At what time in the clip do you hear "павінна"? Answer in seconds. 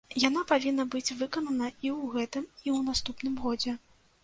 0.51-0.85